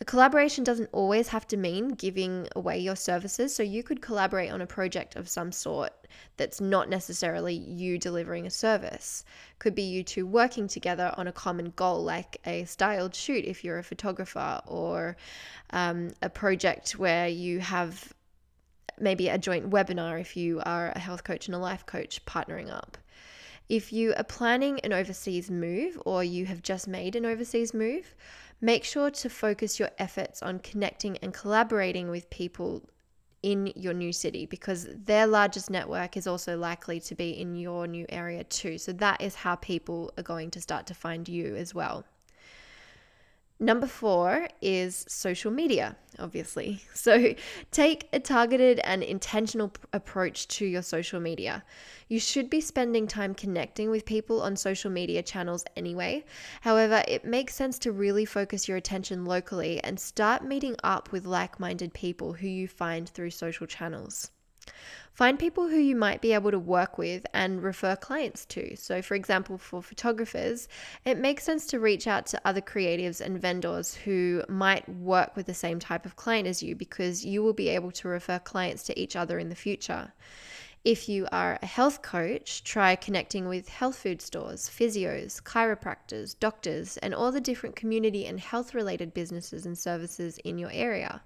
A 0.00 0.04
collaboration 0.04 0.64
doesn't 0.64 0.90
always 0.92 1.28
have 1.28 1.46
to 1.48 1.56
mean 1.56 1.90
giving 1.90 2.48
away 2.56 2.78
your 2.78 2.96
services, 2.96 3.54
so 3.54 3.62
you 3.62 3.82
could 3.82 4.02
collaborate 4.02 4.50
on 4.50 4.60
a 4.60 4.66
project 4.66 5.14
of 5.14 5.28
some 5.28 5.52
sort 5.52 5.92
that's 6.36 6.60
not 6.60 6.88
necessarily 6.88 7.54
you 7.54 7.98
delivering 7.98 8.46
a 8.46 8.50
service. 8.50 9.24
Could 9.58 9.74
be 9.74 9.82
you 9.82 10.02
two 10.02 10.26
working 10.26 10.66
together 10.66 11.14
on 11.16 11.28
a 11.28 11.32
common 11.32 11.72
goal, 11.76 12.02
like 12.02 12.38
a 12.46 12.64
styled 12.64 13.14
shoot 13.14 13.44
if 13.44 13.62
you're 13.62 13.78
a 13.78 13.84
photographer, 13.84 14.60
or 14.66 15.16
um, 15.70 16.10
a 16.20 16.28
project 16.28 16.98
where 16.98 17.28
you 17.28 17.60
have 17.60 18.12
maybe 18.98 19.28
a 19.28 19.38
joint 19.38 19.70
webinar 19.70 20.20
if 20.20 20.36
you 20.36 20.60
are 20.64 20.90
a 20.90 20.98
health 20.98 21.24
coach 21.24 21.46
and 21.46 21.54
a 21.54 21.58
life 21.58 21.86
coach 21.86 22.24
partnering 22.26 22.72
up. 22.72 22.96
If 23.68 23.92
you 23.92 24.14
are 24.16 24.24
planning 24.24 24.80
an 24.80 24.92
overseas 24.92 25.50
move 25.50 26.00
or 26.04 26.22
you 26.22 26.46
have 26.46 26.62
just 26.62 26.86
made 26.88 27.16
an 27.16 27.24
overseas 27.24 27.72
move, 27.72 28.14
make 28.60 28.84
sure 28.84 29.10
to 29.10 29.28
focus 29.28 29.80
your 29.80 29.90
efforts 29.98 30.42
on 30.42 30.58
connecting 30.58 31.16
and 31.18 31.32
collaborating 31.32 32.10
with 32.10 32.28
people 32.30 32.82
in 33.42 33.72
your 33.74 33.92
new 33.92 34.12
city 34.12 34.46
because 34.46 34.86
their 34.92 35.26
largest 35.26 35.68
network 35.68 36.16
is 36.16 36.26
also 36.26 36.56
likely 36.56 37.00
to 37.00 37.14
be 37.14 37.30
in 37.30 37.56
your 37.56 37.86
new 37.86 38.06
area 38.08 38.44
too. 38.44 38.78
So 38.78 38.92
that 38.92 39.20
is 39.20 39.34
how 39.34 39.56
people 39.56 40.12
are 40.16 40.22
going 40.22 40.50
to 40.52 40.60
start 40.60 40.86
to 40.86 40.94
find 40.94 41.28
you 41.28 41.56
as 41.56 41.74
well. 41.74 42.04
Number 43.62 43.86
four 43.86 44.48
is 44.60 45.04
social 45.06 45.52
media, 45.52 45.94
obviously. 46.18 46.80
So 46.94 47.34
take 47.70 48.08
a 48.12 48.18
targeted 48.18 48.80
and 48.80 49.04
intentional 49.04 49.68
p- 49.68 49.80
approach 49.92 50.48
to 50.48 50.66
your 50.66 50.82
social 50.82 51.20
media. 51.20 51.62
You 52.08 52.18
should 52.18 52.50
be 52.50 52.60
spending 52.60 53.06
time 53.06 53.36
connecting 53.36 53.88
with 53.88 54.04
people 54.04 54.42
on 54.42 54.56
social 54.56 54.90
media 54.90 55.22
channels 55.22 55.64
anyway. 55.76 56.24
However, 56.62 57.04
it 57.06 57.24
makes 57.24 57.54
sense 57.54 57.78
to 57.80 57.92
really 57.92 58.24
focus 58.24 58.66
your 58.66 58.78
attention 58.78 59.24
locally 59.24 59.80
and 59.84 59.98
start 59.98 60.44
meeting 60.44 60.74
up 60.82 61.12
with 61.12 61.24
like 61.24 61.60
minded 61.60 61.94
people 61.94 62.32
who 62.32 62.48
you 62.48 62.66
find 62.66 63.08
through 63.08 63.30
social 63.30 63.68
channels. 63.68 64.32
Find 65.12 65.38
people 65.38 65.68
who 65.68 65.78
you 65.78 65.94
might 65.94 66.20
be 66.20 66.32
able 66.32 66.50
to 66.50 66.58
work 66.58 66.96
with 66.96 67.26
and 67.34 67.62
refer 67.62 67.96
clients 67.96 68.44
to. 68.46 68.76
So, 68.76 69.02
for 69.02 69.14
example, 69.14 69.58
for 69.58 69.82
photographers, 69.82 70.68
it 71.04 71.18
makes 71.18 71.44
sense 71.44 71.66
to 71.66 71.80
reach 71.80 72.06
out 72.06 72.26
to 72.26 72.40
other 72.44 72.60
creatives 72.62 73.20
and 73.20 73.40
vendors 73.40 73.94
who 73.94 74.42
might 74.48 74.88
work 74.88 75.36
with 75.36 75.46
the 75.46 75.54
same 75.54 75.78
type 75.78 76.06
of 76.06 76.16
client 76.16 76.48
as 76.48 76.62
you 76.62 76.74
because 76.74 77.24
you 77.24 77.42
will 77.42 77.52
be 77.52 77.68
able 77.68 77.90
to 77.92 78.08
refer 78.08 78.38
clients 78.38 78.82
to 78.84 78.98
each 78.98 79.14
other 79.14 79.38
in 79.38 79.48
the 79.48 79.54
future. 79.54 80.12
If 80.84 81.08
you 81.08 81.28
are 81.30 81.60
a 81.62 81.66
health 81.66 82.02
coach, 82.02 82.64
try 82.64 82.96
connecting 82.96 83.46
with 83.46 83.68
health 83.68 83.94
food 83.94 84.20
stores, 84.20 84.68
physios, 84.68 85.40
chiropractors, 85.40 86.36
doctors, 86.36 86.96
and 86.96 87.14
all 87.14 87.30
the 87.30 87.40
different 87.40 87.76
community 87.76 88.26
and 88.26 88.40
health 88.40 88.74
related 88.74 89.14
businesses 89.14 89.64
and 89.64 89.78
services 89.78 90.38
in 90.38 90.58
your 90.58 90.72
area. 90.72 91.22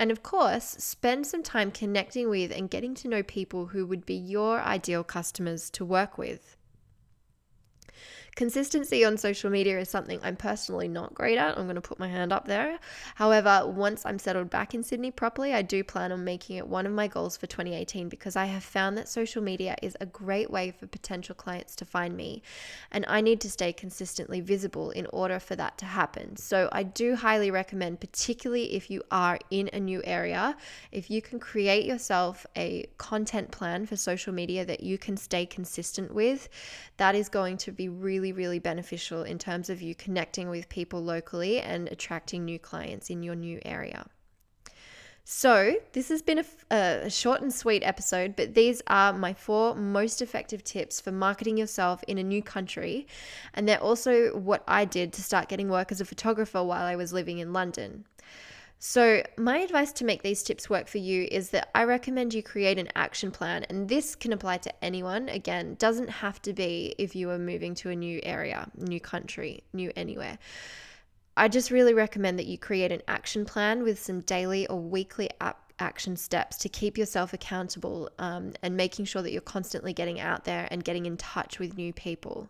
And 0.00 0.10
of 0.10 0.22
course, 0.22 0.64
spend 0.64 1.26
some 1.26 1.42
time 1.42 1.70
connecting 1.70 2.30
with 2.30 2.52
and 2.52 2.70
getting 2.70 2.94
to 2.94 3.08
know 3.08 3.22
people 3.22 3.66
who 3.66 3.84
would 3.84 4.06
be 4.06 4.14
your 4.14 4.58
ideal 4.62 5.04
customers 5.04 5.68
to 5.72 5.84
work 5.84 6.16
with. 6.16 6.56
Consistency 8.36 9.04
on 9.04 9.16
social 9.16 9.50
media 9.50 9.78
is 9.78 9.88
something 9.88 10.20
I'm 10.22 10.36
personally 10.36 10.88
not 10.88 11.14
great 11.14 11.36
at. 11.36 11.58
I'm 11.58 11.64
going 11.64 11.74
to 11.74 11.80
put 11.80 11.98
my 11.98 12.08
hand 12.08 12.32
up 12.32 12.46
there. 12.46 12.78
However, 13.16 13.64
once 13.66 14.06
I'm 14.06 14.18
settled 14.18 14.50
back 14.50 14.74
in 14.74 14.82
Sydney 14.82 15.10
properly, 15.10 15.52
I 15.52 15.62
do 15.62 15.82
plan 15.82 16.12
on 16.12 16.24
making 16.24 16.56
it 16.56 16.66
one 16.66 16.86
of 16.86 16.92
my 16.92 17.08
goals 17.08 17.36
for 17.36 17.46
2018 17.46 18.08
because 18.08 18.36
I 18.36 18.46
have 18.46 18.62
found 18.62 18.96
that 18.96 19.08
social 19.08 19.42
media 19.42 19.76
is 19.82 19.96
a 20.00 20.06
great 20.06 20.50
way 20.50 20.70
for 20.70 20.86
potential 20.86 21.34
clients 21.34 21.74
to 21.76 21.84
find 21.84 22.16
me. 22.16 22.42
And 22.90 23.04
I 23.08 23.20
need 23.20 23.40
to 23.42 23.50
stay 23.50 23.72
consistently 23.72 24.40
visible 24.40 24.90
in 24.90 25.06
order 25.06 25.38
for 25.38 25.56
that 25.56 25.76
to 25.78 25.84
happen. 25.84 26.36
So 26.36 26.68
I 26.72 26.82
do 26.82 27.16
highly 27.16 27.50
recommend, 27.50 28.00
particularly 28.00 28.74
if 28.74 28.90
you 28.90 29.02
are 29.10 29.38
in 29.50 29.70
a 29.72 29.80
new 29.80 30.02
area, 30.04 30.56
if 30.92 31.10
you 31.10 31.20
can 31.20 31.40
create 31.40 31.84
yourself 31.84 32.46
a 32.56 32.86
content 32.98 33.50
plan 33.50 33.86
for 33.86 33.96
social 33.96 34.32
media 34.32 34.64
that 34.64 34.82
you 34.82 34.98
can 34.98 35.16
stay 35.16 35.46
consistent 35.46 36.14
with, 36.14 36.48
that 36.96 37.14
is 37.14 37.28
going 37.28 37.56
to 37.56 37.72
be 37.72 37.88
really 37.88 38.19
really, 38.20 38.32
really 38.32 38.58
beneficial 38.58 39.22
in 39.22 39.38
terms 39.38 39.70
of 39.70 39.80
you 39.80 39.94
connecting 39.94 40.50
with 40.50 40.68
people 40.68 41.02
locally 41.02 41.60
and 41.60 41.88
attracting 41.88 42.44
new 42.44 42.58
clients 42.58 43.08
in 43.10 43.22
your 43.22 43.34
new 43.34 43.58
area. 43.64 44.06
So, 45.24 45.76
this 45.92 46.08
has 46.08 46.22
been 46.22 46.40
a, 46.40 46.74
a, 47.04 47.10
short 47.10 47.40
and 47.40 47.52
sweet 47.52 47.82
episode, 47.84 48.34
but 48.36 48.54
these 48.54 48.82
are 48.88 49.12
my 49.12 49.32
four 49.32 49.74
most 49.76 50.20
effective 50.20 50.64
tips 50.64 51.00
for 51.00 51.12
marketing 51.12 51.56
yourself 51.56 52.02
in 52.08 52.18
a 52.18 52.22
new 52.22 52.42
country. 52.42 53.06
And 53.54 53.68
they're 53.68 53.82
also 53.82 54.36
what 54.36 54.64
I 54.66 54.84
did 54.84 55.12
to 55.14 55.22
start 55.22 55.48
getting 55.48 55.68
work 55.68 55.92
as 55.92 56.00
a 56.00 56.04
photographer 56.04 56.64
while 56.64 56.84
I 56.84 56.96
was 56.96 57.12
living 57.12 57.38
in 57.38 57.52
London. 57.52 58.06
So, 58.82 59.22
my 59.36 59.58
advice 59.58 59.92
to 59.92 60.06
make 60.06 60.22
these 60.22 60.42
tips 60.42 60.70
work 60.70 60.88
for 60.88 60.96
you 60.96 61.28
is 61.30 61.50
that 61.50 61.68
I 61.74 61.84
recommend 61.84 62.32
you 62.32 62.42
create 62.42 62.78
an 62.78 62.88
action 62.94 63.30
plan, 63.30 63.66
and 63.68 63.90
this 63.90 64.14
can 64.14 64.32
apply 64.32 64.56
to 64.56 64.84
anyone. 64.84 65.28
Again, 65.28 65.76
doesn't 65.78 66.08
have 66.08 66.40
to 66.40 66.54
be 66.54 66.94
if 66.96 67.14
you 67.14 67.28
are 67.28 67.38
moving 67.38 67.74
to 67.74 67.90
a 67.90 67.94
new 67.94 68.20
area, 68.22 68.70
new 68.78 68.98
country, 68.98 69.64
new 69.74 69.92
anywhere. 69.96 70.38
I 71.36 71.48
just 71.48 71.70
really 71.70 71.92
recommend 71.92 72.38
that 72.38 72.46
you 72.46 72.56
create 72.56 72.90
an 72.90 73.02
action 73.06 73.44
plan 73.44 73.82
with 73.82 74.02
some 74.02 74.22
daily 74.22 74.66
or 74.68 74.80
weekly 74.80 75.28
action 75.78 76.16
steps 76.16 76.56
to 76.56 76.70
keep 76.70 76.96
yourself 76.96 77.34
accountable 77.34 78.08
um, 78.18 78.54
and 78.62 78.78
making 78.78 79.04
sure 79.04 79.20
that 79.20 79.30
you're 79.30 79.42
constantly 79.42 79.92
getting 79.92 80.20
out 80.20 80.44
there 80.44 80.66
and 80.70 80.84
getting 80.84 81.04
in 81.04 81.18
touch 81.18 81.58
with 81.58 81.76
new 81.76 81.92
people. 81.92 82.48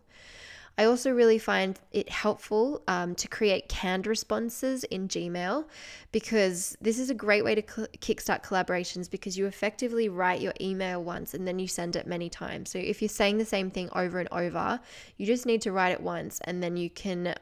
I 0.81 0.85
also 0.85 1.11
really 1.11 1.37
find 1.37 1.79
it 1.91 2.09
helpful 2.09 2.81
um, 2.87 3.13
to 3.13 3.27
create 3.27 3.69
canned 3.69 4.07
responses 4.07 4.83
in 4.85 5.07
Gmail 5.07 5.65
because 6.11 6.75
this 6.81 6.97
is 6.97 7.11
a 7.11 7.13
great 7.13 7.43
way 7.43 7.53
to 7.53 7.61
cl- 7.61 7.87
kickstart 7.99 8.43
collaborations 8.43 9.07
because 9.07 9.37
you 9.37 9.45
effectively 9.45 10.09
write 10.09 10.41
your 10.41 10.55
email 10.59 11.03
once 11.03 11.35
and 11.35 11.47
then 11.47 11.59
you 11.59 11.67
send 11.67 11.95
it 11.95 12.07
many 12.07 12.31
times. 12.31 12.71
So 12.71 12.79
if 12.79 12.99
you're 12.99 13.09
saying 13.09 13.37
the 13.37 13.45
same 13.45 13.69
thing 13.69 13.91
over 13.93 14.17
and 14.17 14.27
over, 14.31 14.79
you 15.17 15.27
just 15.27 15.45
need 15.45 15.61
to 15.61 15.71
write 15.71 15.91
it 15.91 16.01
once 16.01 16.41
and 16.45 16.63
then 16.63 16.75
you 16.75 16.89
can 16.89 17.35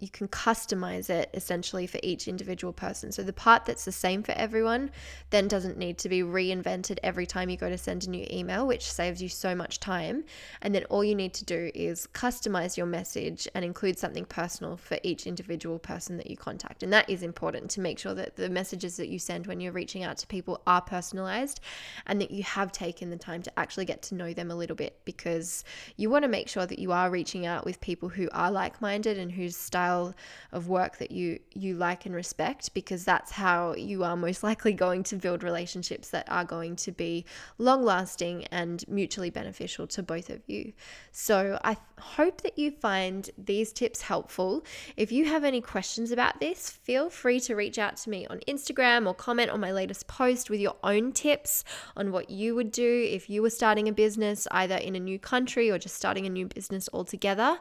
you 0.00 0.08
can 0.08 0.28
customize 0.28 1.10
it 1.10 1.30
essentially 1.34 1.86
for 1.86 2.00
each 2.02 2.28
individual 2.28 2.72
person. 2.72 3.12
So 3.12 3.22
the 3.22 3.32
part 3.32 3.64
that's 3.64 3.84
the 3.84 3.92
same 3.92 4.22
for 4.22 4.32
everyone 4.32 4.90
then 5.30 5.48
doesn't 5.48 5.76
need 5.76 5.98
to 5.98 6.08
be 6.08 6.22
reinvented 6.22 6.98
every 7.02 7.26
time 7.26 7.50
you 7.50 7.56
go 7.56 7.68
to 7.68 7.78
send 7.78 8.06
a 8.06 8.10
new 8.10 8.26
email, 8.30 8.66
which 8.66 8.90
saves 8.90 9.22
you 9.22 9.28
so 9.28 9.54
much 9.54 9.80
time. 9.80 10.24
And 10.62 10.74
then 10.74 10.84
all 10.84 11.04
you 11.04 11.14
need 11.14 11.34
to 11.34 11.44
do 11.44 11.70
is 11.74 12.08
customize 12.14 12.76
your 12.76 12.86
message 12.86 13.46
and 13.54 13.64
include 13.64 13.98
something 13.98 14.24
personal 14.24 14.76
for 14.76 14.98
each 15.02 15.26
individual 15.26 15.78
person 15.78 16.16
that 16.16 16.30
you 16.30 16.36
contact. 16.36 16.82
And 16.82 16.92
that 16.92 17.08
is 17.10 17.22
important 17.22 17.70
to 17.72 17.80
make 17.80 17.98
sure 17.98 18.14
that 18.14 18.36
the 18.36 18.48
messages 18.48 18.96
that 18.96 19.08
you 19.08 19.18
send 19.18 19.46
when 19.46 19.60
you're 19.60 19.72
reaching 19.72 20.02
out 20.02 20.16
to 20.18 20.26
people 20.26 20.60
are 20.66 20.80
personalized 20.80 21.60
and 22.06 22.20
that 22.20 22.30
you 22.30 22.42
have 22.42 22.72
taken 22.72 23.10
the 23.10 23.16
time 23.16 23.42
to 23.42 23.58
actually 23.58 23.84
get 23.84 24.02
to 24.02 24.14
know 24.14 24.32
them 24.32 24.50
a 24.50 24.54
little 24.54 24.76
bit 24.76 24.98
because 25.04 25.64
you 25.96 26.08
want 26.08 26.24
to 26.24 26.28
make 26.28 26.48
sure 26.48 26.66
that 26.66 26.78
you 26.78 26.92
are 26.92 27.10
reaching 27.10 27.46
out 27.46 27.64
with 27.64 27.80
people 27.80 28.08
who 28.08 28.28
are 28.32 28.50
like-minded 28.50 29.18
and 29.18 29.32
whose 29.32 29.56
style 29.56 29.89
style 29.90 30.14
of 30.52 30.68
work 30.68 30.98
that 30.98 31.10
you 31.10 31.38
you 31.54 31.74
like 31.74 32.06
and 32.06 32.14
respect 32.14 32.74
because 32.74 33.04
that's 33.04 33.30
how 33.32 33.74
you 33.74 34.02
are 34.04 34.16
most 34.16 34.42
likely 34.42 34.72
going 34.72 35.02
to 35.02 35.16
build 35.16 35.42
relationships 35.42 36.10
that 36.10 36.26
are 36.28 36.44
going 36.44 36.74
to 36.76 36.90
be 36.92 37.24
long 37.58 37.84
lasting 37.84 38.44
and 38.46 38.84
mutually 38.88 39.30
beneficial 39.30 39.86
to 39.86 40.02
both 40.02 40.28
of 40.30 40.40
you. 40.46 40.72
So 41.12 41.58
I 41.64 41.76
hope 42.00 42.42
that 42.42 42.58
you 42.58 42.70
find 42.70 43.30
these 43.38 43.72
tips 43.72 44.02
helpful. 44.02 44.64
If 44.96 45.12
you 45.12 45.26
have 45.26 45.44
any 45.44 45.60
questions 45.60 46.10
about 46.10 46.40
this, 46.40 46.70
feel 46.70 47.10
free 47.10 47.40
to 47.40 47.54
reach 47.54 47.78
out 47.78 47.96
to 47.98 48.10
me 48.10 48.26
on 48.26 48.40
Instagram 48.48 49.06
or 49.06 49.14
comment 49.14 49.50
on 49.50 49.60
my 49.60 49.72
latest 49.72 50.06
post 50.08 50.50
with 50.50 50.60
your 50.60 50.76
own 50.82 51.12
tips 51.12 51.64
on 51.96 52.10
what 52.10 52.30
you 52.30 52.54
would 52.54 52.72
do 52.72 53.08
if 53.10 53.30
you 53.30 53.42
were 53.42 53.50
starting 53.50 53.88
a 53.88 53.92
business 53.92 54.48
either 54.50 54.76
in 54.76 54.96
a 54.96 55.00
new 55.00 55.18
country 55.18 55.70
or 55.70 55.78
just 55.78 55.94
starting 55.94 56.26
a 56.26 56.30
new 56.30 56.46
business 56.46 56.88
altogether. 56.92 57.58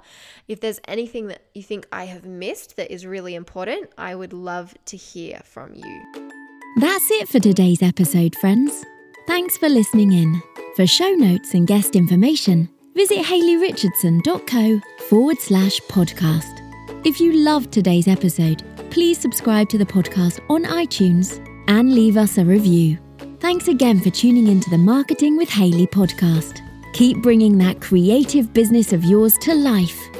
If 0.47 0.59
there's 0.59 0.79
anything 0.87 1.27
that 1.27 1.43
you 1.53 1.63
think 1.63 1.85
I 1.91 2.05
have 2.05 2.18
have 2.19 2.29
missed 2.29 2.75
that 2.75 2.91
is 2.91 3.05
really 3.05 3.33
important, 3.33 3.89
I 3.97 4.13
would 4.13 4.33
love 4.33 4.75
to 4.87 4.97
hear 4.97 5.39
from 5.45 5.73
you. 5.73 6.31
That's 6.77 7.09
it 7.11 7.29
for 7.29 7.39
today's 7.39 7.81
episode, 7.81 8.35
friends. 8.35 8.83
Thanks 9.25 9.55
for 9.55 9.69
listening 9.69 10.11
in. 10.11 10.41
For 10.75 10.85
show 10.85 11.11
notes 11.11 11.53
and 11.53 11.65
guest 11.65 11.95
information, 11.95 12.67
visit 12.93 13.19
hayleyrichardson.co 13.19 14.81
forward 15.07 15.39
slash 15.39 15.79
podcast. 15.89 17.05
If 17.05 17.21
you 17.21 17.31
loved 17.31 17.71
today's 17.71 18.09
episode, 18.09 18.63
please 18.91 19.17
subscribe 19.17 19.69
to 19.69 19.77
the 19.77 19.85
podcast 19.85 20.41
on 20.49 20.65
iTunes 20.65 21.39
and 21.69 21.93
leave 21.93 22.17
us 22.17 22.37
a 22.37 22.43
review. 22.43 22.97
Thanks 23.39 23.69
again 23.69 24.01
for 24.01 24.09
tuning 24.09 24.47
into 24.47 24.69
the 24.69 24.77
Marketing 24.77 25.37
with 25.37 25.47
Hayley 25.47 25.87
podcast. 25.87 26.59
Keep 26.91 27.21
bringing 27.21 27.57
that 27.59 27.79
creative 27.79 28.51
business 28.51 28.91
of 28.91 29.05
yours 29.05 29.37
to 29.37 29.53
life, 29.53 30.08